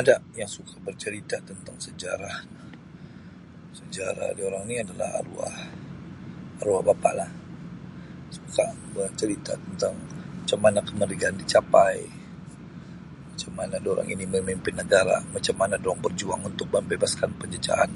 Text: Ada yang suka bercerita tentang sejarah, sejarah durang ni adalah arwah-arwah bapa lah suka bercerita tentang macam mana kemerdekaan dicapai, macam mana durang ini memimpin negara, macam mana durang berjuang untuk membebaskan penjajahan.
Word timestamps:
Ada 0.00 0.16
yang 0.32 0.48
suka 0.56 0.76
bercerita 0.86 1.36
tentang 1.50 1.76
sejarah, 1.86 2.36
sejarah 3.78 4.30
durang 4.38 4.64
ni 4.70 4.76
adalah 4.84 5.10
arwah-arwah 5.20 6.82
bapa 6.88 7.10
lah 7.20 7.30
suka 8.36 8.64
bercerita 8.96 9.52
tentang 9.68 9.92
macam 10.40 10.60
mana 10.64 10.80
kemerdekaan 10.88 11.36
dicapai, 11.40 11.96
macam 13.36 13.52
mana 13.58 13.76
durang 13.86 14.08
ini 14.14 14.24
memimpin 14.34 14.74
negara, 14.82 15.16
macam 15.36 15.56
mana 15.60 15.74
durang 15.82 16.00
berjuang 16.04 16.40
untuk 16.50 16.68
membebaskan 16.74 17.28
penjajahan. 17.40 17.90